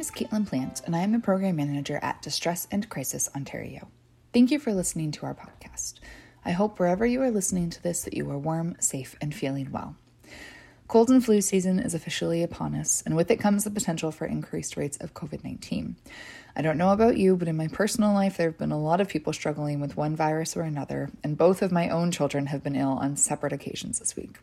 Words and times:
Name 0.00 0.06
is 0.06 0.10
Caitlin 0.10 0.46
Plant, 0.46 0.80
and 0.86 0.96
I 0.96 1.00
am 1.00 1.14
a 1.14 1.20
program 1.20 1.56
manager 1.56 2.00
at 2.00 2.22
Distress 2.22 2.66
and 2.70 2.88
Crisis 2.88 3.28
Ontario. 3.36 3.88
Thank 4.32 4.50
you 4.50 4.58
for 4.58 4.72
listening 4.72 5.10
to 5.10 5.26
our 5.26 5.34
podcast. 5.34 5.96
I 6.42 6.52
hope 6.52 6.78
wherever 6.78 7.04
you 7.04 7.20
are 7.20 7.30
listening 7.30 7.68
to 7.68 7.82
this 7.82 8.04
that 8.04 8.14
you 8.14 8.30
are 8.30 8.38
warm, 8.38 8.76
safe, 8.80 9.14
and 9.20 9.34
feeling 9.34 9.70
well. 9.70 9.96
Cold 10.88 11.10
and 11.10 11.22
flu 11.22 11.42
season 11.42 11.78
is 11.78 11.92
officially 11.92 12.42
upon 12.42 12.74
us, 12.74 13.02
and 13.04 13.14
with 13.14 13.30
it 13.30 13.40
comes 13.40 13.64
the 13.64 13.70
potential 13.70 14.10
for 14.10 14.24
increased 14.24 14.78
rates 14.78 14.96
of 15.02 15.12
COVID 15.12 15.44
19. 15.44 15.96
I 16.56 16.62
don't 16.62 16.78
know 16.78 16.92
about 16.92 17.16
you, 17.16 17.36
but 17.36 17.48
in 17.48 17.56
my 17.56 17.68
personal 17.68 18.12
life, 18.12 18.36
there 18.36 18.48
have 18.48 18.58
been 18.58 18.72
a 18.72 18.78
lot 18.78 19.00
of 19.00 19.08
people 19.08 19.32
struggling 19.32 19.80
with 19.80 19.96
one 19.96 20.16
virus 20.16 20.56
or 20.56 20.62
another, 20.62 21.10
and 21.22 21.38
both 21.38 21.62
of 21.62 21.70
my 21.70 21.88
own 21.88 22.10
children 22.10 22.46
have 22.46 22.62
been 22.62 22.74
ill 22.74 22.98
on 23.00 23.16
separate 23.16 23.52
occasions 23.52 23.98
this 24.00 24.16
week. 24.16 24.38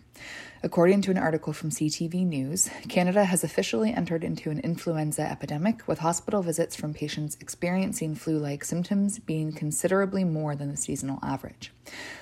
According 0.63 1.01
to 1.03 1.11
an 1.11 1.17
article 1.17 1.53
from 1.53 1.69
CTV 1.69 2.25
News, 2.25 2.69
Canada 2.89 3.25
has 3.25 3.43
officially 3.43 3.93
entered 3.93 4.23
into 4.23 4.49
an 4.49 4.59
influenza 4.59 5.21
epidemic, 5.21 5.87
with 5.87 5.99
hospital 5.99 6.41
visits 6.41 6.75
from 6.75 6.93
patients 6.93 7.37
experiencing 7.41 8.15
flu 8.15 8.39
like 8.39 8.63
symptoms 8.63 9.19
being 9.19 9.51
considerably 9.51 10.23
more 10.23 10.55
than 10.55 10.71
the 10.71 10.77
seasonal 10.77 11.19
average. 11.21 11.71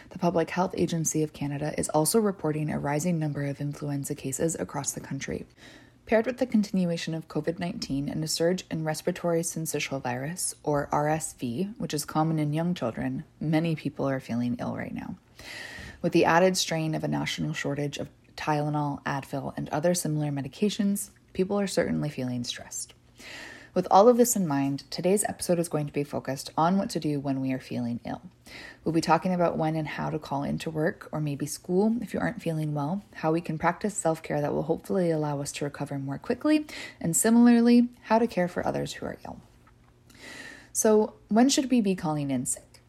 The 0.10 0.20
Public 0.20 0.50
Health 0.50 0.74
Agency 0.78 1.24
of 1.24 1.34
Canada 1.34 1.74
is 1.78 1.90
also 1.90 2.20
reporting 2.20 2.70
a 2.70 2.80
rising 2.80 3.20
number 3.20 3.46
of 3.46 3.62
influenza 3.62 4.16
cases 4.16 4.56
across 4.56 4.92
the 4.92 5.00
country. 5.00 5.46
Paired 6.06 6.28
with 6.28 6.38
the 6.38 6.46
continuation 6.46 7.16
of 7.16 7.28
COVID 7.28 7.58
19 7.58 8.10
and 8.10 8.24
a 8.24 8.28
surge 8.28 8.64
in 8.70 8.84
respiratory 8.84 9.42
syncytial 9.42 10.00
virus, 10.00 10.54
or 10.62 10.88
RSV, 10.92 11.74
which 11.80 11.96
is 11.96 12.06
common 12.06 12.38
in 12.38 12.54
young 12.54 12.76
children, 12.76 13.24
many 13.40 13.76
people 13.76 14.08
are 14.08 14.20
feeling 14.20 14.56
ill 14.60 14.76
right 14.76 14.94
now. 14.94 15.16
With 16.04 16.14
the 16.14 16.26
added 16.26 16.58
strain 16.58 16.94
of 16.94 17.04
a 17.04 17.08
national 17.08 17.54
shortage 17.54 17.98
of 17.98 18.10
Tylenol, 18.38 19.04
Advil, 19.04 19.56
and 19.58 19.68
other 19.70 19.96
similar 19.96 20.30
medications, 20.30 21.10
people 21.34 21.60
are 21.60 21.66
certainly 21.66 22.10
feeling 22.10 22.44
stressed. 22.44 22.94
With 23.76 23.90
all 23.92 24.08
of 24.08 24.16
this 24.16 24.38
in 24.38 24.48
mind, 24.48 24.90
today's 24.90 25.26
episode 25.26 25.60
is 25.60 25.68
going 25.68 25.86
to 25.86 25.92
be 25.92 26.06
focused 26.06 26.50
on 26.58 26.78
what 26.78 26.90
to 26.92 27.00
do 27.00 27.20
when 27.20 27.42
we 27.42 27.52
are 27.52 27.60
feeling 27.60 28.00
ill. 28.06 28.22
We'll 28.86 28.94
be 28.94 29.02
talking 29.02 29.34
about 29.34 29.58
when 29.58 29.76
and 29.76 29.86
how 29.86 30.10
to 30.10 30.18
call 30.18 30.44
into 30.44 30.70
work 30.70 31.10
or 31.12 31.20
maybe 31.20 31.46
school 31.46 31.98
if 32.00 32.14
you 32.14 32.22
aren't 32.22 32.42
feeling 32.42 32.74
well, 32.74 33.04
how 33.16 33.34
we 33.34 33.42
can 33.42 33.58
practice 33.58 33.94
self 33.94 34.24
care 34.24 34.40
that 34.40 34.54
will 34.54 34.64
hopefully 34.64 35.12
allow 35.12 35.42
us 35.42 35.52
to 35.52 35.66
recover 35.66 36.00
more 36.00 36.18
quickly, 36.18 36.66
and 37.02 37.18
similarly, 37.18 37.90
how 38.04 38.18
to 38.18 38.28
care 38.28 38.48
for 38.48 38.66
others 38.66 38.94
who 38.94 39.06
are 39.08 39.18
ill. 39.26 39.42
So, 40.72 41.16
when 41.28 41.50
should 41.50 41.70
we 41.70 41.82
be 41.82 41.96
calling 41.96 42.32
in 42.32 42.46
sick? 42.46 42.82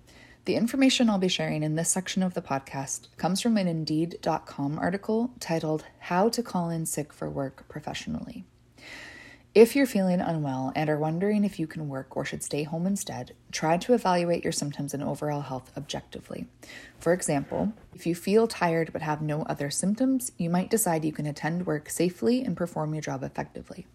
The 0.44 0.54
information 0.54 1.10
I'll 1.10 1.18
be 1.18 1.26
sharing 1.26 1.64
in 1.64 1.74
this 1.74 1.90
section 1.90 2.22
of 2.22 2.34
the 2.34 2.42
podcast 2.42 3.08
comes 3.16 3.40
from 3.40 3.56
an 3.56 3.66
Indeed.com 3.66 4.78
article 4.78 5.32
titled 5.40 5.84
How 5.98 6.28
to 6.28 6.44
Call 6.44 6.70
in 6.70 6.86
Sick 6.86 7.12
for 7.12 7.28
Work 7.28 7.64
Professionally. 7.68 8.44
If 9.56 9.74
you're 9.74 9.86
feeling 9.86 10.20
unwell 10.20 10.70
and 10.76 10.90
are 10.90 10.98
wondering 10.98 11.42
if 11.42 11.58
you 11.58 11.66
can 11.66 11.88
work 11.88 12.14
or 12.14 12.26
should 12.26 12.42
stay 12.42 12.64
home 12.64 12.86
instead, 12.86 13.34
try 13.50 13.78
to 13.78 13.94
evaluate 13.94 14.44
your 14.44 14.52
symptoms 14.52 14.92
and 14.92 15.02
overall 15.02 15.40
health 15.40 15.72
objectively. 15.78 16.46
For 17.00 17.14
example, 17.14 17.72
if 17.94 18.06
you 18.06 18.14
feel 18.14 18.46
tired 18.46 18.92
but 18.92 19.00
have 19.00 19.22
no 19.22 19.44
other 19.44 19.70
symptoms, 19.70 20.30
you 20.36 20.50
might 20.50 20.68
decide 20.68 21.06
you 21.06 21.12
can 21.12 21.24
attend 21.24 21.64
work 21.64 21.88
safely 21.88 22.44
and 22.44 22.54
perform 22.54 22.92
your 22.92 23.00
job 23.00 23.22
effectively. 23.22 23.86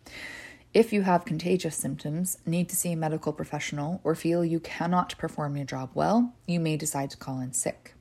If 0.73 0.91
you 0.91 1.03
have 1.03 1.25
contagious 1.25 1.75
symptoms, 1.75 2.39
need 2.43 2.67
to 2.69 2.75
see 2.75 2.93
a 2.93 2.97
medical 2.97 3.31
professional, 3.31 4.01
or 4.03 4.15
feel 4.15 4.43
you 4.43 4.59
cannot 4.59 5.15
perform 5.19 5.55
your 5.57 5.65
job 5.67 5.91
well, 5.93 6.33
you 6.47 6.59
may 6.59 6.75
decide 6.75 7.11
to 7.11 7.17
call 7.17 7.39
in 7.39 7.53
sick. 7.53 7.93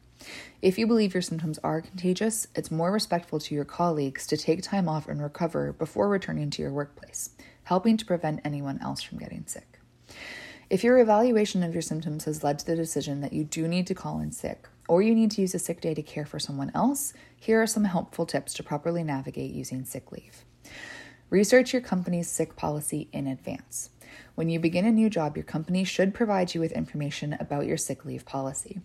If 0.62 0.78
you 0.78 0.86
believe 0.86 1.14
your 1.14 1.22
symptoms 1.22 1.58
are 1.64 1.80
contagious, 1.80 2.46
it's 2.54 2.70
more 2.70 2.92
respectful 2.92 3.38
to 3.40 3.54
your 3.54 3.64
colleagues 3.64 4.26
to 4.26 4.36
take 4.36 4.62
time 4.62 4.88
off 4.88 5.08
and 5.08 5.22
recover 5.22 5.72
before 5.72 6.08
returning 6.08 6.50
to 6.50 6.62
your 6.62 6.72
workplace 6.72 7.30
helping 7.70 7.96
to 7.96 8.04
prevent 8.04 8.40
anyone 8.44 8.80
else 8.82 9.00
from 9.00 9.16
getting 9.18 9.44
sick. 9.46 9.78
If 10.68 10.82
your 10.82 10.98
evaluation 10.98 11.62
of 11.62 11.72
your 11.72 11.82
symptoms 11.82 12.24
has 12.24 12.42
led 12.42 12.58
to 12.58 12.66
the 12.66 12.74
decision 12.74 13.20
that 13.20 13.32
you 13.32 13.44
do 13.44 13.68
need 13.68 13.86
to 13.86 13.94
call 13.94 14.18
in 14.18 14.32
sick, 14.32 14.68
or 14.88 15.02
you 15.02 15.14
need 15.14 15.30
to 15.32 15.40
use 15.40 15.54
a 15.54 15.58
sick 15.60 15.80
day 15.80 15.94
to 15.94 16.02
care 16.02 16.26
for 16.26 16.40
someone 16.40 16.72
else, 16.74 17.12
here 17.36 17.62
are 17.62 17.68
some 17.68 17.84
helpful 17.84 18.26
tips 18.26 18.54
to 18.54 18.64
properly 18.64 19.04
navigate 19.04 19.52
using 19.52 19.84
sick 19.84 20.10
leave. 20.10 20.44
Research 21.28 21.72
your 21.72 21.80
company's 21.80 22.28
sick 22.28 22.56
policy 22.56 23.08
in 23.12 23.28
advance. 23.28 23.90
When 24.40 24.48
you 24.48 24.58
begin 24.58 24.86
a 24.86 24.90
new 24.90 25.10
job, 25.10 25.36
your 25.36 25.44
company 25.44 25.84
should 25.84 26.14
provide 26.14 26.54
you 26.54 26.62
with 26.62 26.72
information 26.72 27.36
about 27.38 27.66
your 27.66 27.76
sick 27.76 28.06
leave 28.06 28.24
policy. 28.24 28.80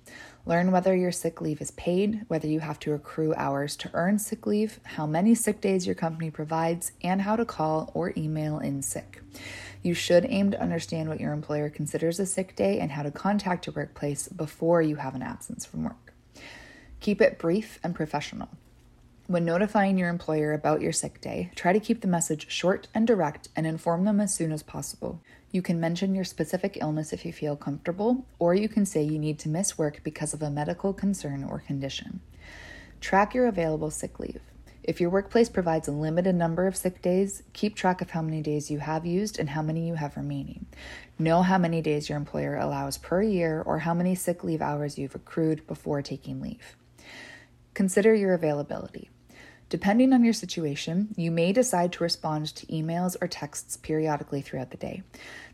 Learn 0.45 0.69
whether 0.69 0.93
your 0.93 1.13
sick 1.13 1.39
leave 1.39 1.61
is 1.61 1.71
paid, 1.71 2.25
whether 2.27 2.45
you 2.45 2.59
have 2.59 2.77
to 2.79 2.91
accrue 2.91 3.33
hours 3.35 3.77
to 3.77 3.89
earn 3.94 4.19
sick 4.19 4.45
leave, 4.45 4.81
how 4.83 5.07
many 5.07 5.33
sick 5.33 5.61
days 5.61 5.85
your 5.85 5.95
company 5.95 6.29
provides, 6.29 6.91
and 7.01 7.21
how 7.21 7.38
to 7.38 7.45
call 7.45 7.89
or 7.94 8.11
email 8.17 8.59
in 8.59 8.81
sick. 8.81 9.21
You 9.81 9.94
should 9.94 10.25
aim 10.27 10.51
to 10.51 10.61
understand 10.61 11.07
what 11.07 11.21
your 11.21 11.31
employer 11.31 11.69
considers 11.69 12.19
a 12.19 12.25
sick 12.25 12.57
day 12.57 12.81
and 12.81 12.91
how 12.91 13.03
to 13.03 13.09
contact 13.09 13.65
your 13.65 13.75
workplace 13.75 14.27
before 14.27 14.81
you 14.81 14.97
have 14.97 15.15
an 15.15 15.21
absence 15.21 15.65
from 15.65 15.85
work. 15.85 16.13
Keep 16.99 17.21
it 17.21 17.39
brief 17.39 17.79
and 17.81 17.95
professional. 17.95 18.49
When 19.27 19.44
notifying 19.44 19.97
your 19.97 20.09
employer 20.09 20.53
about 20.53 20.81
your 20.81 20.91
sick 20.91 21.19
day, 21.19 21.49
try 21.55 21.73
to 21.73 21.79
keep 21.79 22.01
the 22.01 22.07
message 22.07 22.51
short 22.51 22.88
and 22.94 23.07
direct 23.07 23.49
and 23.55 23.65
inform 23.65 24.05
them 24.05 24.19
as 24.19 24.35
soon 24.35 24.51
as 24.51 24.61
possible. 24.61 25.19
You 25.55 25.61
can 25.61 25.79
mention 25.79 26.13
your 26.13 26.25
specific 26.25 26.79
illness 26.81 27.13
if 27.13 27.23
you 27.23 27.31
feel 27.31 27.55
comfortable, 27.55 28.25
or 28.39 28.53
you 28.53 28.67
can 28.67 28.85
say 28.85 29.03
you 29.03 29.17
need 29.17 29.39
to 29.39 29.47
miss 29.47 29.77
work 29.77 30.01
because 30.03 30.33
of 30.33 30.41
a 30.41 30.49
medical 30.49 30.91
concern 30.91 31.45
or 31.45 31.59
condition. 31.59 32.19
Track 32.99 33.33
your 33.33 33.47
available 33.47 33.89
sick 33.89 34.19
leave. 34.19 34.41
If 34.83 34.99
your 34.99 35.09
workplace 35.09 35.47
provides 35.47 35.88
a 35.88 35.94
limited 35.94 36.35
number 36.35 36.67
of 36.67 36.75
sick 36.75 37.01
days, 37.01 37.41
keep 37.53 37.73
track 37.73 38.01
of 38.01 38.09
how 38.09 38.21
many 38.21 38.41
days 38.41 38.69
you 38.69 38.79
have 38.79 39.05
used 39.05 39.39
and 39.39 39.51
how 39.51 39.61
many 39.61 39.88
you 39.88 39.95
have 39.95 40.17
remaining. 40.17 40.65
Know 41.17 41.41
how 41.41 41.57
many 41.57 41.81
days 41.81 42.09
your 42.09 42.17
employer 42.17 42.57
allows 42.57 42.97
per 42.97 43.21
year 43.21 43.63
or 43.65 43.79
how 43.79 43.94
many 43.94 44.13
sick 44.13 44.44
leave 44.44 44.61
hours 44.61 44.97
you've 44.97 45.15
accrued 45.15 45.65
before 45.67 46.01
taking 46.01 46.41
leave. 46.41 46.75
Consider 47.73 48.13
your 48.13 48.33
availability. 48.33 49.09
Depending 49.67 50.13
on 50.13 50.23
your 50.23 50.33
situation, 50.33 51.09
you 51.17 51.31
may 51.31 51.51
decide 51.51 51.91
to 51.93 52.03
respond 52.03 52.53
to 52.55 52.67
emails 52.67 53.15
or 53.19 53.27
texts 53.27 53.77
periodically 53.77 54.39
throughout 54.39 54.69
the 54.69 54.77
day. 54.77 55.01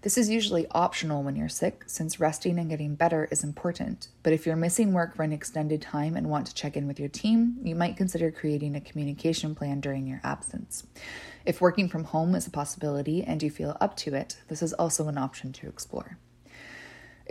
This 0.01 0.17
is 0.17 0.29
usually 0.29 0.67
optional 0.72 1.23
when 1.23 1.37
you're 1.37 1.47
sick, 1.47 1.84
since 1.87 2.19
resting 2.19 2.59
and 2.59 2.69
getting 2.69 2.96
better 2.96 3.29
is 3.31 3.41
important. 3.41 4.09
But 4.22 4.34
if 4.34 4.46
you're 4.46 4.58
missing 4.58 4.91
work 4.91 5.16
for 5.16 5.23
an 5.23 5.31
extended 5.31 5.81
time 5.81 6.17
and 6.17 6.29
want 6.29 6.46
to 6.47 6.53
check 6.53 6.75
in 6.75 6.87
with 6.87 6.99
your 6.99 7.08
team, 7.08 7.55
you 7.63 7.73
might 7.73 7.96
consider 7.96 8.31
creating 8.31 8.75
a 8.75 8.81
communication 8.81 9.55
plan 9.55 9.79
during 9.79 10.05
your 10.05 10.19
absence. 10.25 10.85
If 11.46 11.61
working 11.61 11.87
from 11.87 12.03
home 12.03 12.35
is 12.35 12.46
a 12.46 12.52
possibility 12.52 13.23
and 13.23 13.41
you 13.41 13.49
feel 13.49 13.78
up 13.79 13.96
to 13.97 14.14
it, 14.14 14.41
this 14.49 14.61
is 14.61 14.73
also 14.73 15.07
an 15.07 15.17
option 15.17 15.53
to 15.53 15.69
explore. 15.69 16.17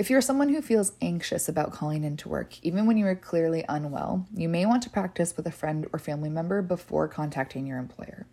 If 0.00 0.08
you're 0.08 0.22
someone 0.22 0.48
who 0.48 0.62
feels 0.62 0.94
anxious 1.02 1.46
about 1.46 1.72
calling 1.72 2.04
into 2.04 2.30
work, 2.30 2.54
even 2.62 2.86
when 2.86 2.96
you 2.96 3.06
are 3.06 3.14
clearly 3.14 3.66
unwell, 3.68 4.26
you 4.34 4.48
may 4.48 4.64
want 4.64 4.82
to 4.84 4.88
practice 4.88 5.36
with 5.36 5.46
a 5.46 5.52
friend 5.52 5.86
or 5.92 5.98
family 5.98 6.30
member 6.30 6.62
before 6.62 7.06
contacting 7.06 7.66
your 7.66 7.76
employer. 7.76 8.26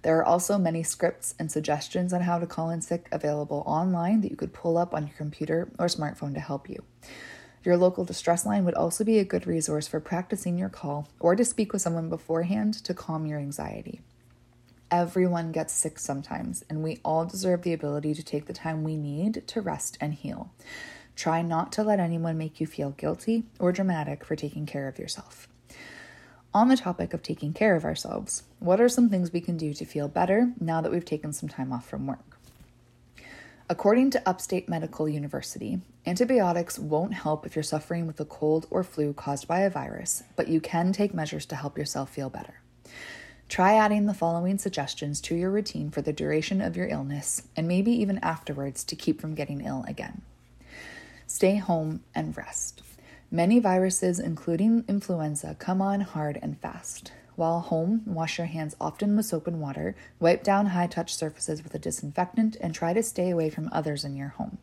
There 0.00 0.16
are 0.16 0.24
also 0.24 0.56
many 0.56 0.82
scripts 0.82 1.34
and 1.38 1.52
suggestions 1.52 2.14
on 2.14 2.22
how 2.22 2.38
to 2.38 2.46
call 2.46 2.70
in 2.70 2.80
sick 2.80 3.06
available 3.12 3.62
online 3.66 4.22
that 4.22 4.30
you 4.30 4.36
could 4.38 4.54
pull 4.54 4.78
up 4.78 4.94
on 4.94 5.08
your 5.08 5.16
computer 5.18 5.70
or 5.78 5.88
smartphone 5.88 6.32
to 6.32 6.40
help 6.40 6.70
you. 6.70 6.82
Your 7.64 7.76
local 7.76 8.06
distress 8.06 8.46
line 8.46 8.64
would 8.64 8.72
also 8.72 9.04
be 9.04 9.18
a 9.18 9.24
good 9.24 9.46
resource 9.46 9.86
for 9.86 10.00
practicing 10.00 10.56
your 10.56 10.70
call 10.70 11.06
or 11.20 11.36
to 11.36 11.44
speak 11.44 11.74
with 11.74 11.82
someone 11.82 12.08
beforehand 12.08 12.72
to 12.84 12.94
calm 12.94 13.26
your 13.26 13.38
anxiety. 13.38 14.00
Everyone 14.90 15.52
gets 15.52 15.74
sick 15.74 15.98
sometimes, 15.98 16.64
and 16.70 16.82
we 16.82 16.98
all 17.04 17.26
deserve 17.26 17.62
the 17.62 17.74
ability 17.74 18.14
to 18.14 18.24
take 18.24 18.46
the 18.46 18.54
time 18.54 18.82
we 18.82 18.96
need 18.96 19.46
to 19.46 19.60
rest 19.60 19.98
and 20.00 20.14
heal. 20.14 20.50
Try 21.20 21.42
not 21.42 21.70
to 21.72 21.82
let 21.82 22.00
anyone 22.00 22.38
make 22.38 22.62
you 22.62 22.66
feel 22.66 22.92
guilty 22.92 23.44
or 23.58 23.72
dramatic 23.72 24.24
for 24.24 24.34
taking 24.34 24.64
care 24.64 24.88
of 24.88 24.98
yourself. 24.98 25.48
On 26.54 26.68
the 26.68 26.78
topic 26.78 27.12
of 27.12 27.22
taking 27.22 27.52
care 27.52 27.76
of 27.76 27.84
ourselves, 27.84 28.44
what 28.58 28.80
are 28.80 28.88
some 28.88 29.10
things 29.10 29.30
we 29.30 29.42
can 29.42 29.58
do 29.58 29.74
to 29.74 29.84
feel 29.84 30.08
better 30.08 30.54
now 30.58 30.80
that 30.80 30.90
we've 30.90 31.04
taken 31.04 31.34
some 31.34 31.50
time 31.50 31.74
off 31.74 31.86
from 31.86 32.06
work? 32.06 32.38
According 33.68 34.12
to 34.12 34.26
Upstate 34.26 34.66
Medical 34.66 35.10
University, 35.10 35.82
antibiotics 36.06 36.78
won't 36.78 37.12
help 37.12 37.44
if 37.44 37.54
you're 37.54 37.62
suffering 37.64 38.06
with 38.06 38.18
a 38.18 38.24
cold 38.24 38.66
or 38.70 38.82
flu 38.82 39.12
caused 39.12 39.46
by 39.46 39.60
a 39.60 39.68
virus, 39.68 40.22
but 40.36 40.48
you 40.48 40.58
can 40.58 40.90
take 40.90 41.12
measures 41.12 41.44
to 41.44 41.54
help 41.54 41.76
yourself 41.76 42.08
feel 42.08 42.30
better. 42.30 42.62
Try 43.50 43.74
adding 43.74 44.06
the 44.06 44.14
following 44.14 44.56
suggestions 44.56 45.20
to 45.20 45.34
your 45.34 45.50
routine 45.50 45.90
for 45.90 46.00
the 46.00 46.14
duration 46.14 46.62
of 46.62 46.78
your 46.78 46.88
illness 46.88 47.42
and 47.54 47.68
maybe 47.68 47.92
even 47.92 48.16
afterwards 48.20 48.84
to 48.84 48.96
keep 48.96 49.20
from 49.20 49.34
getting 49.34 49.60
ill 49.60 49.84
again. 49.86 50.22
Stay 51.32 51.58
home 51.58 52.02
and 52.12 52.36
rest. 52.36 52.82
Many 53.30 53.60
viruses, 53.60 54.18
including 54.18 54.84
influenza, 54.88 55.54
come 55.60 55.80
on 55.80 56.00
hard 56.00 56.40
and 56.42 56.58
fast. 56.58 57.12
While 57.36 57.60
home, 57.60 58.02
wash 58.04 58.36
your 58.36 58.48
hands 58.48 58.74
often 58.80 59.14
with 59.16 59.26
soap 59.26 59.46
and 59.46 59.60
water, 59.60 59.94
wipe 60.18 60.42
down 60.42 60.66
high 60.66 60.88
touch 60.88 61.14
surfaces 61.14 61.62
with 61.62 61.72
a 61.72 61.78
disinfectant, 61.78 62.56
and 62.60 62.74
try 62.74 62.92
to 62.92 63.02
stay 63.04 63.30
away 63.30 63.48
from 63.48 63.68
others 63.70 64.04
in 64.04 64.16
your 64.16 64.30
home. 64.30 64.58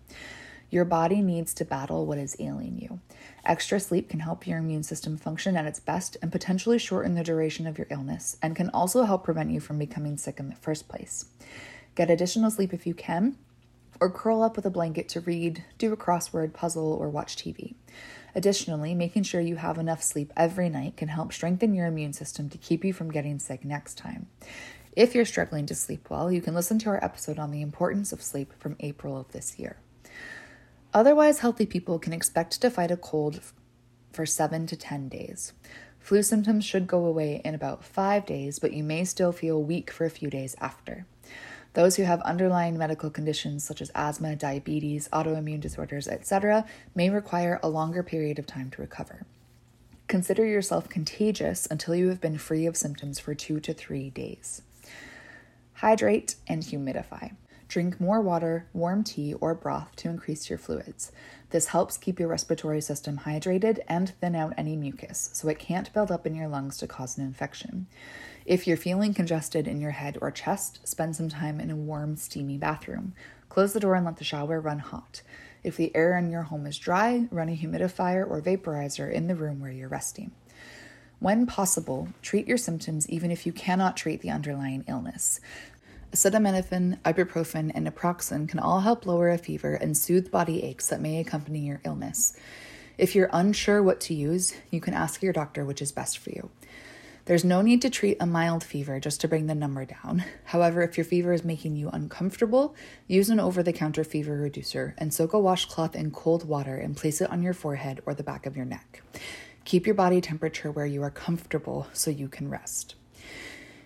Your 0.70 0.84
body 0.84 1.22
needs 1.22 1.54
to 1.54 1.64
battle 1.64 2.06
what 2.06 2.18
is 2.18 2.36
ailing 2.38 2.78
you. 2.82 3.00
Extra 3.46 3.80
sleep 3.80 4.10
can 4.10 4.20
help 4.20 4.46
your 4.46 4.58
immune 4.58 4.84
system 4.84 5.16
function 5.16 5.56
at 5.56 5.66
its 5.66 5.80
best 5.80 6.18
and 6.22 6.34
potentially 6.34 6.78
shorten 6.78 7.16
the 7.16 7.24
duration 7.24 7.66
of 7.66 7.78
your 7.78 7.88
illness, 7.90 8.36
and 8.42 8.58
can 8.58 8.70
also 8.72 9.04
help 9.04 9.24
prevent 9.24 9.52
you 9.52 9.62
from 9.62 9.80
becoming 9.80 10.18
sick 10.18 10.38
in 10.38 10.50
the 10.50 10.56
first 10.56 10.90
place. 10.90 11.28
Get 11.96 12.10
additional 12.10 12.52
sleep 12.52 12.74
if 12.74 12.86
you 12.86 12.94
can, 12.94 13.38
or 14.00 14.10
curl 14.10 14.44
up 14.44 14.56
with 14.56 14.66
a 14.66 14.70
blanket 14.70 15.10
to 15.10 15.22
read, 15.22 15.64
do 15.78 15.92
a 15.94 15.98
crossword 15.98 16.54
puzzle, 16.54 16.94
or 16.94 17.10
watch 17.10 17.36
TV. 17.36 17.76
Additionally, 18.36 18.94
making 18.94 19.24
sure 19.24 19.42
you 19.42 19.56
have 19.56 19.78
enough 19.78 20.04
sleep 20.04 20.32
every 20.38 20.70
night 20.70 20.96
can 20.98 21.08
help 21.08 21.34
strengthen 21.34 21.74
your 21.74 21.88
immune 21.88 22.14
system 22.14 22.50
to 22.50 22.58
keep 22.58 22.86
you 22.86 22.94
from 22.94 23.12
getting 23.12 23.40
sick 23.40 23.66
next 23.66 23.98
time. 23.98 24.28
If 24.96 25.14
you're 25.14 25.26
struggling 25.26 25.66
to 25.68 25.76
sleep 25.76 26.10
well, 26.10 26.32
you 26.32 26.42
can 26.42 26.54
listen 26.54 26.80
to 26.80 26.90
our 26.90 27.04
episode 27.04 27.40
on 27.40 27.52
the 27.52 27.62
importance 27.62 28.12
of 28.12 28.22
sleep 28.22 28.54
from 28.60 28.76
April 28.80 29.18
of 29.18 29.32
this 29.32 29.60
year. 29.60 29.78
Otherwise, 30.94 31.40
healthy 31.40 31.66
people 31.66 32.00
can 32.00 32.14
expect 32.14 32.62
to 32.62 32.70
fight 32.70 32.92
a 32.92 32.98
cold 32.98 33.42
for 34.12 34.26
7 34.26 34.66
to 34.68 34.76
10 34.76 35.10
days. 35.10 35.54
Flu 36.00 36.24
symptoms 36.24 36.64
should 36.64 36.88
go 36.88 37.06
away 37.06 37.42
in 37.44 37.54
about 37.54 37.84
5 37.84 38.26
days, 38.26 38.60
but 38.60 38.74
you 38.74 38.84
may 38.84 39.04
still 39.04 39.32
feel 39.32 39.62
weak 39.62 39.92
for 39.92 40.06
a 40.06 40.10
few 40.10 40.30
days 40.30 40.56
after. 40.60 41.06
Those 41.78 41.96
who 41.96 42.04
have 42.06 42.22
underlying 42.22 42.76
medical 42.76 43.12
conditions 43.12 43.64
such 43.64 43.84
as 43.84 43.92
asthma, 43.94 44.36
diabetes, 44.36 45.08
autoimmune 45.14 45.62
disorders, 45.62 46.08
etc., 46.08 46.66
may 46.96 47.12
require 47.12 47.60
a 47.62 47.70
longer 47.70 48.02
period 48.02 48.40
of 48.40 48.48
time 48.48 48.72
to 48.72 48.82
recover. 48.82 49.28
Consider 50.08 50.44
yourself 50.44 50.90
contagious 50.90 51.68
until 51.70 51.94
you 51.94 52.10
have 52.10 52.20
been 52.20 52.40
free 52.40 52.66
of 52.66 52.76
symptoms 52.76 53.20
for 53.20 53.36
two 53.36 53.60
to 53.60 53.76
three 53.76 54.10
days. 54.10 54.64
Hydrate 55.74 56.34
and 56.48 56.64
humidify. 56.64 57.36
Drink 57.68 58.02
more 58.02 58.22
water, 58.22 58.66
warm 58.74 59.04
tea, 59.04 59.36
or 59.36 59.54
broth 59.54 59.96
to 59.98 60.10
increase 60.10 60.50
your 60.50 60.58
fluids. 60.58 61.12
This 61.52 61.68
helps 61.68 61.98
keep 61.98 62.20
your 62.20 62.30
respiratory 62.30 62.82
system 62.82 63.20
hydrated 63.20 63.82
and 63.88 64.10
thin 64.20 64.36
out 64.36 64.56
any 64.58 64.76
mucus 64.76 65.30
so 65.34 65.48
it 65.48 65.60
can't 65.60 65.94
build 65.94 66.10
up 66.10 66.26
in 66.26 66.34
your 66.34 66.48
lungs 66.48 66.78
to 66.78 66.88
cause 66.88 67.20
an 67.20 67.24
infection. 67.26 67.86
If 68.48 68.66
you're 68.66 68.78
feeling 68.78 69.14
congested 69.14 69.68
in 69.68 69.82
your 69.82 69.92
head 69.92 70.18
or 70.22 70.32
chest, 70.32 70.80
spend 70.88 71.18
some 71.18 71.28
time 71.28 71.60
in 71.60 71.70
a 71.70 71.76
warm, 71.76 72.16
steamy 72.16 72.58
bathroom. 72.58 73.14
Close 73.50 73.74
the 73.74 73.82
door 73.82 73.94
and 73.94 74.06
let 74.06 74.16
the 74.16 74.24
shower 74.24 74.62
run 74.62 74.80
hot. 74.80 75.22
If 75.66 75.76
the 75.76 75.94
air 75.94 76.18
in 76.18 76.32
your 76.32 76.44
home 76.44 76.66
is 76.66 76.78
dry, 76.78 77.28
run 77.30 77.50
a 77.50 77.58
humidifier 77.58 78.26
or 78.26 78.42
vaporizer 78.42 79.12
in 79.12 79.28
the 79.28 79.36
room 79.36 79.60
where 79.60 79.72
you're 79.72 79.90
resting. 79.90 80.32
When 81.20 81.46
possible, 81.46 82.08
treat 82.22 82.48
your 82.48 82.58
symptoms 82.58 83.10
even 83.10 83.32
if 83.32 83.46
you 83.46 83.52
cannot 83.52 83.98
treat 83.98 84.22
the 84.22 84.30
underlying 84.30 84.86
illness. 84.88 85.42
Acetaminophen, 86.14 87.02
ibuprofen, 87.02 87.74
and 87.76 87.86
naproxen 87.86 88.48
can 88.48 88.60
all 88.60 88.80
help 88.80 89.06
lower 89.06 89.30
a 89.30 89.38
fever 89.38 89.74
and 89.74 89.98
soothe 89.98 90.32
body 90.32 90.64
aches 90.64 90.88
that 90.88 91.02
may 91.02 91.20
accompany 91.20 91.68
your 91.68 91.82
illness. 91.84 92.34
If 92.98 93.14
you're 93.14 93.30
unsure 93.34 93.84
what 93.84 94.00
to 94.02 94.14
use, 94.14 94.56
you 94.72 94.80
can 94.80 94.94
ask 94.94 95.22
your 95.22 95.34
doctor 95.34 95.66
which 95.66 95.82
is 95.82 95.92
best 95.92 96.18
for 96.18 96.30
you. 96.30 96.50
There's 97.28 97.44
no 97.44 97.62
need 97.62 97.82
to 97.82 97.90
treat 97.90 98.16
a 98.22 98.26
mild 98.26 98.64
fever 98.64 99.02
just 99.02 99.20
to 99.20 99.28
bring 99.28 99.48
the 99.48 99.54
number 99.54 99.84
down. 99.84 100.24
However, 100.46 100.82
if 100.82 100.98
your 100.98 101.04
fever 101.04 101.34
is 101.34 101.44
making 101.44 101.76
you 101.76 101.90
uncomfortable, 101.90 102.74
use 103.06 103.30
an 103.30 103.38
over 103.38 103.62
the 103.62 103.74
counter 103.74 104.06
fever 104.06 104.38
reducer 104.38 104.96
and 104.98 105.14
soak 105.14 105.34
a 105.34 105.40
washcloth 105.40 105.94
in 105.94 106.12
cold 106.12 106.48
water 106.48 106.78
and 106.78 106.96
place 106.96 107.20
it 107.20 107.30
on 107.30 107.44
your 107.44 107.54
forehead 107.54 108.02
or 108.06 108.14
the 108.14 108.24
back 108.24 108.46
of 108.46 108.56
your 108.56 108.64
neck. 108.64 109.04
Keep 109.66 109.86
your 109.86 109.94
body 109.94 110.22
temperature 110.22 110.72
where 110.72 110.86
you 110.86 111.04
are 111.04 111.12
comfortable 111.12 111.88
so 111.92 112.10
you 112.10 112.30
can 112.30 112.50
rest. 112.50 112.96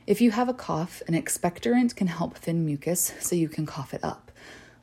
If 0.05 0.21
you 0.21 0.29
have 0.29 0.47
a 0.47 0.53
cough, 0.53 1.01
an 1.07 1.15
expectorant 1.15 1.95
can 1.95 2.05
help 2.05 2.37
thin 2.37 2.63
mucus 2.63 3.15
so 3.21 3.35
you 3.35 3.49
can 3.49 3.65
cough 3.65 3.95
it 3.95 4.03
up. 4.03 4.31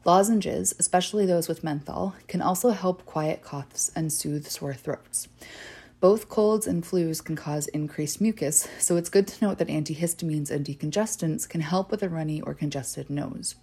Lozenges, 0.04 0.74
especially 0.80 1.26
those 1.26 1.46
with 1.46 1.62
menthol, 1.62 2.16
can 2.26 2.42
also 2.42 2.70
help 2.70 3.06
quiet 3.06 3.40
coughs 3.40 3.92
and 3.94 4.12
soothe 4.12 4.48
sore 4.48 4.74
throats. 4.74 5.28
Both 6.00 6.28
colds 6.28 6.68
and 6.68 6.84
flus 6.84 7.24
can 7.24 7.34
cause 7.34 7.66
increased 7.68 8.20
mucus, 8.20 8.68
so 8.78 8.96
it's 8.96 9.08
good 9.08 9.26
to 9.26 9.44
note 9.44 9.58
that 9.58 9.66
antihistamines 9.66 10.48
and 10.48 10.64
decongestants 10.64 11.48
can 11.48 11.60
help 11.60 11.90
with 11.90 12.04
a 12.04 12.08
runny 12.08 12.40
or 12.40 12.54
congested 12.54 13.10
nose. 13.10 13.56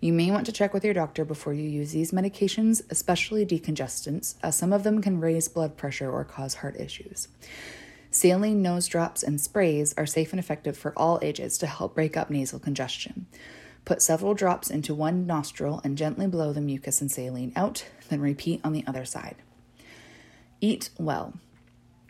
You 0.00 0.12
may 0.12 0.30
want 0.30 0.46
to 0.46 0.52
check 0.52 0.72
with 0.72 0.84
your 0.84 0.94
doctor 0.94 1.24
before 1.24 1.54
you 1.54 1.68
use 1.68 1.90
these 1.90 2.12
medications, 2.12 2.82
especially 2.88 3.44
decongestants, 3.44 4.36
as 4.44 4.54
some 4.54 4.72
of 4.72 4.84
them 4.84 5.02
can 5.02 5.18
raise 5.18 5.48
blood 5.48 5.76
pressure 5.76 6.08
or 6.08 6.22
cause 6.24 6.54
heart 6.54 6.78
issues. 6.78 7.26
Saline 8.12 8.62
nose 8.62 8.86
drops 8.86 9.24
and 9.24 9.40
sprays 9.40 9.92
are 9.96 10.06
safe 10.06 10.32
and 10.32 10.38
effective 10.38 10.76
for 10.76 10.92
all 10.96 11.18
ages 11.20 11.58
to 11.58 11.66
help 11.66 11.96
break 11.96 12.16
up 12.16 12.30
nasal 12.30 12.60
congestion. 12.60 13.26
Put 13.84 14.02
several 14.02 14.34
drops 14.34 14.70
into 14.70 14.94
one 14.94 15.26
nostril 15.26 15.80
and 15.82 15.98
gently 15.98 16.28
blow 16.28 16.52
the 16.52 16.60
mucus 16.60 17.00
and 17.00 17.10
saline 17.10 17.52
out, 17.56 17.86
then 18.08 18.20
repeat 18.20 18.60
on 18.62 18.72
the 18.72 18.84
other 18.86 19.04
side. 19.04 19.34
Eat 20.60 20.90
well. 20.96 21.34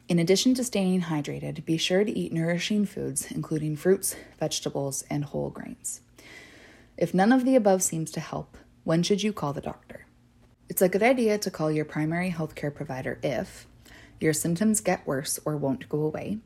In 0.09 0.19
addition 0.19 0.55
to 0.55 0.65
staying 0.65 1.03
hydrated, 1.03 1.65
be 1.65 1.77
sure 1.77 2.05
to 2.05 2.19
eat 2.19 2.33
nourishing 2.33 2.85
foods, 2.85 3.31
including 3.31 3.77
fruits, 3.77 4.17
vegetables, 4.39 5.05
and 5.09 5.25
whole 5.25 5.49
grains. 5.49 6.01
If 6.97 7.15
none 7.15 7.33
of 7.33 7.45
the 7.45 7.57
above 7.57 7.83
seems 7.83 8.11
to 8.13 8.21
help, 8.21 8.57
when 8.85 9.03
should 9.05 9.23
you 9.23 9.33
call 9.33 9.53
the 9.53 9.61
doctor? 9.61 10.07
It's 10.69 10.83
a 10.83 10.89
good 10.89 11.05
idea 11.05 11.39
to 11.39 11.51
call 11.51 11.71
your 11.71 11.85
primary 11.85 12.31
healthcare 12.31 12.75
provider 12.75 13.19
if 13.23 13.67
your 14.21 14.33
symptoms 14.33 14.81
get 14.81 15.07
worse 15.07 15.39
or 15.45 15.57
won't 15.57 15.89
go 15.89 16.01
away, 16.01 16.39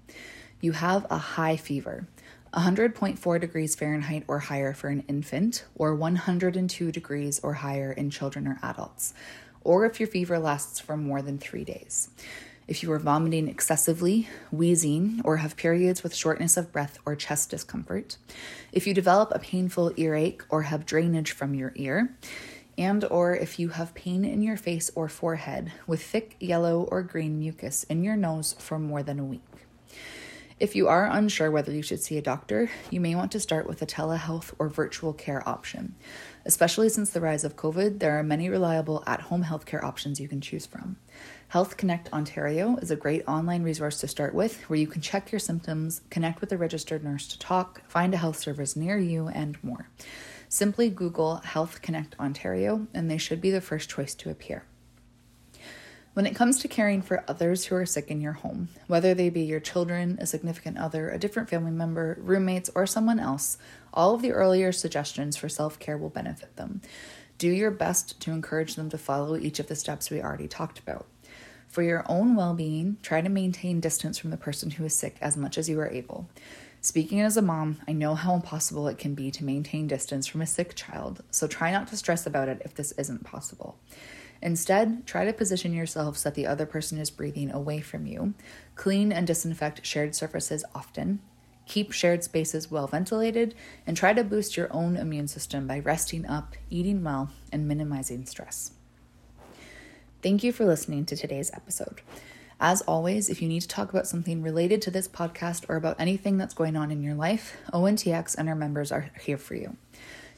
you 0.61 0.73
have 0.73 1.07
a 1.11 1.19
high 1.19 1.57
fever, 1.57 2.07
100.4 2.55 3.41
degrees 3.41 3.75
Fahrenheit 3.75 4.25
or 4.29 4.39
higher 4.39 4.75
for 4.75 4.89
an 4.89 5.05
infant, 5.09 5.65
or 5.75 5.95
102 5.95 6.93
degrees 6.93 7.41
or 7.43 7.55
higher 7.55 7.93
in 7.93 8.11
children 8.11 8.47
or 8.47 8.59
adults, 8.63 9.15
or 9.63 9.85
if 9.87 9.99
your 9.99 10.07
fever 10.09 10.39
lasts 10.39 10.79
for 10.79 10.97
more 10.97 11.23
than 11.23 11.39
three 11.39 11.65
days 11.65 12.11
if 12.69 12.83
you 12.83 12.91
are 12.93 12.99
vomiting 12.99 13.49
excessively, 13.49 14.29
wheezing, 14.51 15.21
or 15.25 15.39
have 15.39 15.57
periods 15.57 16.03
with 16.03 16.15
shortness 16.15 16.57
of 16.57 16.73
breath 16.73 16.99
or 17.07 17.15
chest 17.15 17.51
discomfort, 17.51 18.17
if 18.73 18.87
you 18.87 18.95
develop 18.95 19.31
a 19.33 19.39
painful 19.39 19.93
earache 19.97 20.43
or 20.49 20.63
have 20.63 20.87
drainage 20.87 21.33
from 21.33 21.55
your 21.55 21.73
ear, 21.77 22.17
and 22.79 23.05
or 23.05 23.35
if 23.35 23.59
you 23.59 23.71
have 23.71 23.95
pain 23.95 24.25
in 24.25 24.43
your 24.43 24.57
face 24.57 24.91
or 24.95 25.09
forehead 25.09 25.73
with 25.87 26.03
thick 26.03 26.37
yellow 26.41 26.83
or 26.91 27.03
green 27.03 27.39
mucus 27.39 27.85
in 27.85 28.03
your 28.03 28.17
nose 28.17 28.55
for 28.59 28.79
more 28.79 29.03
than 29.03 29.19
a 29.19 29.25
week. 29.25 29.43
If 30.59 30.75
you 30.75 30.89
are 30.89 31.07
unsure 31.07 31.51
whether 31.51 31.71
you 31.71 31.83
should 31.83 32.03
see 32.03 32.17
a 32.17 32.23
doctor, 32.23 32.71
you 32.91 32.99
may 32.99 33.15
want 33.15 33.31
to 33.33 33.41
start 33.41 33.67
with 33.67 33.83
a 33.83 33.87
telehealth 33.87 34.55
or 34.59 34.71
virtual 34.71 35.13
care 35.13 35.47
option. 35.47 35.95
Especially 36.47 36.89
since 36.89 37.11
the 37.11 37.21
rise 37.21 37.43
of 37.43 37.57
COVID, 37.57 37.99
there 37.99 38.17
are 38.17 38.23
many 38.23 38.49
reliable 38.49 39.03
at 39.05 39.23
home 39.23 39.43
healthcare 39.43 39.83
options 39.83 40.21
you 40.21 40.29
can 40.29 40.41
choose 40.41 40.65
from. 40.65 40.97
Health 41.49 41.77
Connect 41.77 42.13
Ontario 42.13 42.77
is 42.77 42.93
a 42.93 42.97
great 42.97 43.27
online 43.27 43.65
resource 43.65 43.99
to 43.99 44.07
start 44.07 44.33
with 44.33 44.63
where 44.71 44.79
you 44.79 44.87
can 44.87 45.03
check 45.03 45.33
your 45.33 45.41
symptoms, 45.41 46.03
connect 46.09 46.41
with 46.41 46.53
a 46.53 46.57
registered 46.57 47.03
nurse 47.03 47.27
to 47.29 47.39
talk, 47.41 47.83
find 47.89 48.15
a 48.15 48.19
health 48.19 48.39
service 48.39 48.77
near 48.77 48.97
you, 48.97 49.27
and 49.27 49.63
more. 49.65 49.89
Simply 50.49 50.89
Google 50.89 51.39
Health 51.39 51.83
Connect 51.83 52.15
Ontario, 52.21 52.87
and 52.95 53.11
they 53.11 53.19
should 53.19 53.41
be 53.41 53.51
the 53.51 53.61
first 53.61 53.91
choice 53.91 54.15
to 54.15 54.31
appear. 54.31 54.65
When 56.17 56.25
it 56.25 56.35
comes 56.35 56.61
to 56.61 56.69
caring 56.69 57.03
for 57.03 57.23
others 57.29 57.67
who 57.67 57.75
are 57.75 57.85
sick 57.85 58.11
in 58.11 58.23
your 58.23 58.33
home, 58.33 58.71
whether 58.87 59.13
they 59.13 59.29
be 59.29 59.43
your 59.43 59.61
children, 59.61 60.17
a 60.19 60.25
significant 60.25 60.79
other, 60.79 61.11
a 61.11 61.19
different 61.19 61.51
family 61.51 61.73
member, 61.73 62.17
roommates, 62.19 62.71
or 62.75 62.87
someone 62.87 63.21
else, 63.21 63.59
all 63.93 64.15
of 64.15 64.23
the 64.23 64.33
earlier 64.33 64.73
suggestions 64.73 65.37
for 65.37 65.51
self 65.51 65.79
care 65.79 65.99
will 65.99 66.09
benefit 66.09 66.57
them. 66.57 66.81
Do 67.37 67.51
your 67.51 67.71
best 67.71 68.19
to 68.23 68.31
encourage 68.31 68.77
them 68.77 68.89
to 68.89 68.97
follow 68.97 69.37
each 69.37 69.61
of 69.61 69.67
the 69.67 69.77
steps 69.77 70.09
we 70.09 70.23
already 70.23 70.49
talked 70.49 70.79
about. 70.79 71.07
For 71.69 71.83
your 71.83 72.03
own 72.09 72.35
well 72.35 72.55
being, 72.55 72.97
try 73.03 73.21
to 73.21 73.29
maintain 73.29 73.81
distance 73.81 74.17
from 74.17 74.31
the 74.31 74.39
person 74.39 74.71
who 74.71 74.87
is 74.87 74.97
sick 74.97 75.19
as 75.21 75.37
much 75.37 75.59
as 75.59 75.69
you 75.69 75.79
are 75.81 75.91
able. 75.91 76.31
Speaking 76.81 77.21
as 77.21 77.37
a 77.37 77.43
mom, 77.43 77.77
I 77.87 77.93
know 77.93 78.15
how 78.15 78.35
impossible 78.35 78.89
it 78.89 78.97
can 78.97 79.15
be 79.15 79.31
to 79.33 79.45
maintain 79.45 79.87
distance 79.87 80.27
from 80.27 80.41
a 80.41 80.47
sick 80.47 80.75
child, 80.77 81.23
so 81.31 81.47
try 81.47 81.73
not 81.73 81.89
to 81.89 81.97
stress 81.99 82.27
about 82.27 82.49
it 82.49 82.63
if 82.65 82.75
this 82.75 82.93
isn't 82.93 83.25
possible. 83.25 83.79
Instead, 84.43 85.07
try 85.07 85.25
to 85.25 85.33
position 85.33 85.73
yourself 85.73 86.19
so 86.19 86.29
that 86.29 86.35
the 86.35 86.47
other 86.47 86.67
person 86.67 86.99
is 86.99 87.11
breathing 87.11 87.51
away 87.51 87.81
from 87.81 88.07
you. 88.07 88.35
Clean 88.75 89.13
and 89.13 89.27
disinfect 89.27 89.85
shared 89.85 90.15
surfaces 90.15 90.65
often. 90.75 91.21
Keep 91.67 91.93
shared 91.93 92.23
spaces 92.23 92.71
well 92.71 92.87
ventilated, 92.87 93.55
and 93.87 93.97
try 93.97 94.13
to 94.13 94.23
boost 94.23 94.57
your 94.57 94.73
own 94.73 94.97
immune 94.97 95.27
system 95.27 95.67
by 95.67 95.81
resting 95.81 96.25
up, 96.25 96.55
eating 96.71 97.03
well, 97.03 97.31
and 97.51 97.67
minimizing 97.67 98.25
stress. 98.25 98.71
Thank 100.23 100.45
you 100.45 100.53
for 100.53 100.65
listening 100.65 101.07
to 101.07 101.17
today's 101.17 101.51
episode. 101.53 102.03
As 102.59 102.81
always, 102.83 103.29
if 103.29 103.43
you 103.43 103.49
need 103.49 103.61
to 103.61 103.69
talk 103.69 103.91
about 103.91 104.07
something 104.07 104.43
related 104.43 104.81
to 104.83 104.91
this 104.91 105.09
podcast 105.09 105.67
or 105.69 105.77
about 105.77 106.01
anything 106.01 106.39
that's 106.39 106.55
going 106.55 106.75
on 106.75 106.91
in 106.91 107.03
your 107.03 107.15
life, 107.15 107.57
ONTX 107.73 108.35
and 108.37 108.49
our 108.49 108.55
members 108.55 108.91
are 108.91 109.11
here 109.21 109.37
for 109.37 109.55
you. 109.55 109.77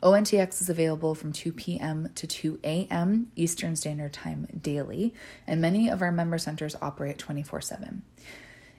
ONTX 0.03 0.61
is 0.61 0.69
available 0.69 1.15
from 1.15 1.33
2 1.33 1.53
p.m. 1.53 2.09
to 2.13 2.27
2 2.27 2.59
a.m. 2.63 3.31
Eastern 3.35 3.75
Standard 3.75 4.13
Time 4.13 4.45
daily, 4.61 5.15
and 5.47 5.59
many 5.59 5.89
of 5.89 6.03
our 6.03 6.11
member 6.11 6.37
centers 6.37 6.75
operate 6.83 7.17
24 7.17 7.61
7. 7.61 8.03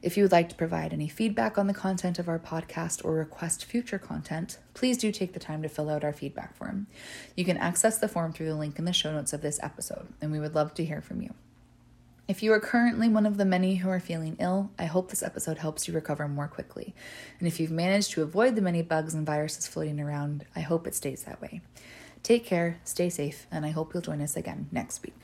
If 0.02 0.16
you 0.16 0.24
would 0.24 0.32
like 0.32 0.48
to 0.48 0.56
provide 0.56 0.92
any 0.92 1.06
feedback 1.06 1.56
on 1.56 1.68
the 1.68 1.74
content 1.74 2.18
of 2.18 2.28
our 2.28 2.40
podcast 2.40 3.04
or 3.04 3.12
request 3.14 3.64
future 3.64 4.00
content, 4.00 4.58
please 4.74 4.98
do 4.98 5.12
take 5.12 5.32
the 5.32 5.38
time 5.38 5.62
to 5.62 5.68
fill 5.68 5.88
out 5.88 6.02
our 6.02 6.12
feedback 6.12 6.56
form. 6.56 6.88
You 7.36 7.44
can 7.44 7.56
access 7.56 7.98
the 7.98 8.08
form 8.08 8.32
through 8.32 8.48
the 8.48 8.56
link 8.56 8.80
in 8.80 8.84
the 8.84 8.92
show 8.92 9.12
notes 9.12 9.32
of 9.32 9.42
this 9.42 9.60
episode, 9.62 10.08
and 10.20 10.32
we 10.32 10.40
would 10.40 10.56
love 10.56 10.74
to 10.74 10.84
hear 10.84 11.00
from 11.00 11.22
you. 11.22 11.32
If 12.26 12.42
you 12.42 12.52
are 12.52 12.58
currently 12.58 13.08
one 13.08 13.26
of 13.26 13.36
the 13.36 13.44
many 13.44 13.76
who 13.76 13.90
are 13.90 14.00
feeling 14.00 14.36
ill, 14.40 14.72
I 14.76 14.86
hope 14.86 15.10
this 15.10 15.22
episode 15.22 15.58
helps 15.58 15.86
you 15.86 15.94
recover 15.94 16.26
more 16.26 16.48
quickly. 16.48 16.94
And 17.38 17.46
if 17.46 17.60
you've 17.60 17.70
managed 17.70 18.10
to 18.12 18.22
avoid 18.22 18.56
the 18.56 18.62
many 18.62 18.82
bugs 18.82 19.14
and 19.14 19.24
viruses 19.24 19.68
floating 19.68 20.00
around, 20.00 20.46
I 20.56 20.60
hope 20.60 20.88
it 20.88 20.96
stays 20.96 21.22
that 21.24 21.40
way. 21.40 21.60
Take 22.24 22.44
care, 22.44 22.80
stay 22.82 23.08
safe, 23.08 23.46
and 23.52 23.64
I 23.64 23.70
hope 23.70 23.94
you'll 23.94 24.02
join 24.02 24.20
us 24.20 24.36
again 24.36 24.68
next 24.72 25.02
week. 25.02 25.14